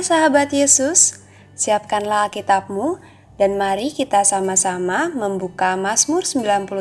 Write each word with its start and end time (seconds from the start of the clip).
sahabat 0.00 0.48
Yesus, 0.48 1.20
siapkanlah 1.52 2.32
Alkitabmu 2.32 3.04
dan 3.36 3.60
mari 3.60 3.92
kita 3.92 4.24
sama-sama 4.24 5.12
membuka 5.12 5.76
Mazmur 5.76 6.24
91 6.24 6.72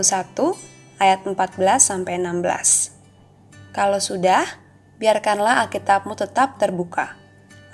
ayat 1.04 1.20
14 1.28 1.36
sampai 1.84 2.16
16. 2.16 3.76
Kalau 3.76 4.00
sudah, 4.00 4.48
biarkanlah 5.04 5.68
Alkitabmu 5.68 6.16
tetap 6.16 6.56
terbuka. 6.56 7.20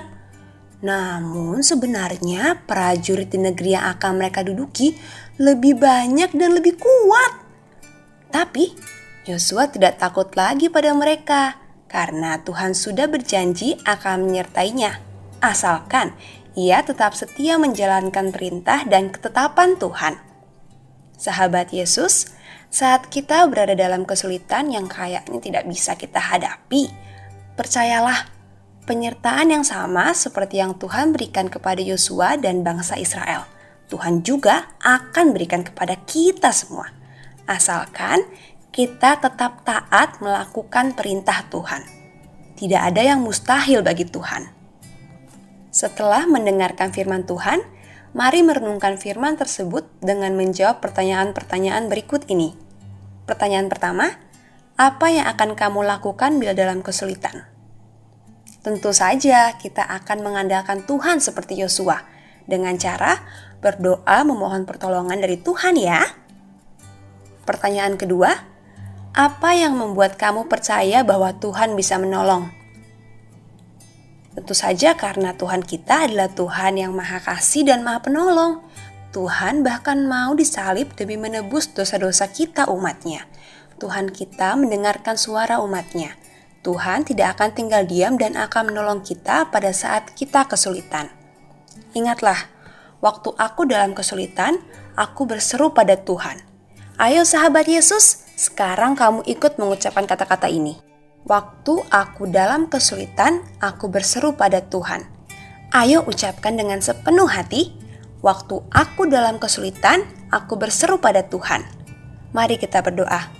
Namun 0.80 1.60
sebenarnya 1.60 2.64
prajurit 2.64 3.28
di 3.28 3.36
negeri 3.36 3.76
yang 3.76 3.84
akan 3.84 4.16
mereka 4.16 4.40
duduki 4.40 4.96
lebih 5.36 5.76
banyak 5.76 6.32
dan 6.32 6.56
lebih 6.56 6.80
kuat. 6.80 7.32
Tapi 8.32 8.72
Yosua 9.28 9.68
tidak 9.68 10.00
takut 10.00 10.32
lagi 10.32 10.72
pada 10.72 10.88
mereka 10.96 11.60
karena 11.92 12.40
Tuhan 12.40 12.72
sudah 12.72 13.04
berjanji 13.06 13.76
akan 13.84 14.24
menyertainya, 14.24 14.96
asalkan 15.44 16.16
ia 16.56 16.80
tetap 16.80 17.12
setia 17.12 17.60
menjalankan 17.60 18.32
perintah 18.32 18.88
dan 18.88 19.12
ketetapan 19.12 19.76
Tuhan. 19.76 20.16
Sahabat 21.20 21.70
Yesus, 21.70 22.32
saat 22.72 23.12
kita 23.12 23.44
berada 23.52 23.76
dalam 23.76 24.08
kesulitan 24.08 24.72
yang 24.72 24.88
kayaknya 24.88 25.38
tidak 25.38 25.64
bisa 25.68 25.92
kita 26.00 26.18
hadapi, 26.18 26.88
percayalah, 27.54 28.32
penyertaan 28.88 29.52
yang 29.52 29.64
sama 29.64 30.16
seperti 30.16 30.58
yang 30.58 30.74
Tuhan 30.80 31.12
berikan 31.12 31.52
kepada 31.52 31.84
Yosua 31.84 32.40
dan 32.40 32.64
bangsa 32.64 32.96
Israel, 32.96 33.44
Tuhan 33.92 34.24
juga 34.24 34.72
akan 34.80 35.36
berikan 35.36 35.60
kepada 35.60 36.00
kita 36.08 36.48
semua. 36.50 36.88
Asalkan 37.44 38.24
kita 38.72 39.20
tetap 39.20 39.68
taat 39.68 40.16
melakukan 40.24 40.96
perintah 40.96 41.44
Tuhan. 41.52 41.84
Tidak 42.56 42.80
ada 42.80 43.04
yang 43.04 43.20
mustahil 43.20 43.84
bagi 43.84 44.08
Tuhan. 44.08 44.48
Setelah 45.68 46.24
mendengarkan 46.24 46.88
firman 46.88 47.28
Tuhan, 47.28 47.60
mari 48.16 48.40
merenungkan 48.40 48.96
firman 48.96 49.36
tersebut 49.36 49.84
dengan 50.00 50.32
menjawab 50.40 50.80
pertanyaan-pertanyaan 50.80 51.92
berikut 51.92 52.24
ini. 52.32 52.56
Pertanyaan 53.28 53.68
pertama, 53.68 54.16
apa 54.80 55.06
yang 55.12 55.28
akan 55.28 55.52
kamu 55.52 55.84
lakukan 55.84 56.40
bila 56.40 56.56
dalam 56.56 56.80
kesulitan? 56.80 57.44
Tentu 58.64 58.96
saja 58.96 59.52
kita 59.60 59.84
akan 59.84 60.24
mengandalkan 60.24 60.88
Tuhan 60.88 61.20
seperti 61.20 61.60
Yosua 61.60 62.08
dengan 62.48 62.80
cara 62.80 63.20
berdoa 63.60 64.24
memohon 64.24 64.64
pertolongan 64.64 65.20
dari 65.20 65.36
Tuhan 65.36 65.76
ya. 65.76 66.00
Pertanyaan 67.44 67.98
kedua, 67.98 68.51
apa 69.12 69.52
yang 69.52 69.76
membuat 69.76 70.16
kamu 70.16 70.48
percaya 70.48 71.04
bahwa 71.04 71.36
Tuhan 71.36 71.76
bisa 71.76 72.00
menolong? 72.00 72.48
Tentu 74.32 74.56
saja 74.56 74.96
karena 74.96 75.36
Tuhan 75.36 75.60
kita 75.60 76.08
adalah 76.08 76.32
Tuhan 76.32 76.80
yang 76.80 76.96
maha 76.96 77.20
kasih 77.20 77.68
dan 77.68 77.84
maha 77.84 78.00
penolong. 78.00 78.64
Tuhan 79.12 79.60
bahkan 79.60 80.08
mau 80.08 80.32
disalib 80.32 80.96
demi 80.96 81.20
menebus 81.20 81.68
dosa-dosa 81.76 82.32
kita 82.32 82.72
umatnya. 82.72 83.28
Tuhan 83.76 84.08
kita 84.08 84.56
mendengarkan 84.56 85.20
suara 85.20 85.60
umatnya. 85.60 86.16
Tuhan 86.64 87.04
tidak 87.04 87.36
akan 87.36 87.52
tinggal 87.52 87.84
diam 87.84 88.16
dan 88.16 88.40
akan 88.40 88.72
menolong 88.72 89.04
kita 89.04 89.52
pada 89.52 89.76
saat 89.76 90.16
kita 90.16 90.48
kesulitan. 90.48 91.12
Ingatlah, 91.92 92.48
waktu 93.04 93.28
aku 93.36 93.68
dalam 93.68 93.92
kesulitan, 93.92 94.56
aku 94.96 95.28
berseru 95.28 95.76
pada 95.76 96.00
Tuhan. 96.00 96.40
Ayo 96.96 97.28
sahabat 97.28 97.68
Yesus, 97.68 98.21
sekarang 98.34 98.96
kamu 98.96 99.24
ikut 99.28 99.60
mengucapkan 99.60 100.08
kata-kata 100.08 100.48
ini. 100.48 100.80
Waktu 101.22 101.86
aku 101.86 102.26
dalam 102.26 102.66
kesulitan, 102.66 103.46
aku 103.62 103.86
berseru 103.86 104.34
pada 104.34 104.58
Tuhan. 104.58 105.06
Ayo 105.70 106.02
ucapkan 106.04 106.58
dengan 106.58 106.82
sepenuh 106.82 107.30
hati. 107.30 107.72
Waktu 108.22 108.58
aku 108.74 109.06
dalam 109.06 109.38
kesulitan, 109.38 110.02
aku 110.34 110.58
berseru 110.58 110.98
pada 110.98 111.22
Tuhan. 111.26 111.62
Mari 112.34 112.58
kita 112.58 112.82
berdoa. 112.82 113.30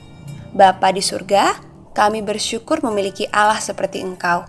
Bapa 0.54 0.92
di 0.94 1.02
surga, 1.02 1.58
kami 1.92 2.20
bersyukur 2.22 2.80
memiliki 2.84 3.26
Allah 3.32 3.58
seperti 3.58 4.00
Engkau. 4.04 4.46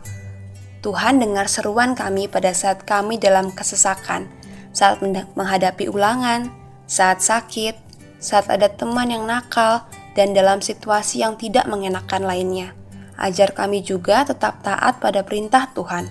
Tuhan 0.83 1.23
dengar 1.23 1.47
seruan 1.47 1.95
kami 1.95 2.27
pada 2.27 2.51
saat 2.51 2.83
kami 2.83 3.15
dalam 3.15 3.55
kesesakan, 3.55 4.27
saat 4.75 4.99
menghadapi 5.35 5.87
ulangan, 5.87 6.51
saat 6.91 7.23
sakit, 7.23 7.75
saat 8.19 8.51
ada 8.51 8.67
teman 8.67 9.07
yang 9.07 9.23
nakal, 9.23 9.87
dan 10.13 10.33
dalam 10.33 10.61
situasi 10.61 11.21
yang 11.21 11.37
tidak 11.37 11.65
mengenakan 11.69 12.25
lainnya. 12.25 12.73
Ajar 13.17 13.53
kami 13.53 13.85
juga 13.85 14.25
tetap 14.25 14.65
taat 14.65 14.97
pada 14.97 15.21
perintah 15.21 15.69
Tuhan. 15.73 16.09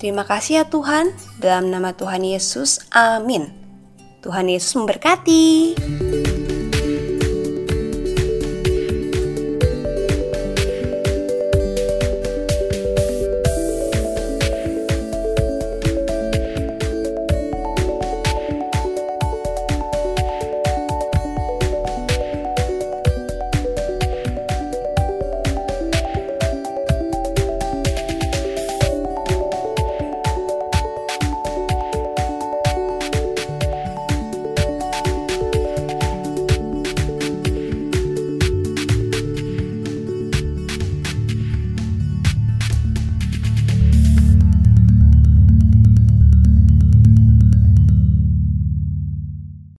Terima 0.00 0.24
kasih 0.24 0.60
ya 0.60 0.64
Tuhan, 0.68 1.12
dalam 1.40 1.72
nama 1.72 1.92
Tuhan 1.94 2.24
Yesus, 2.24 2.84
amin. 2.92 3.48
Tuhan 4.24 4.48
Yesus 4.48 4.72
memberkati. 4.76 5.76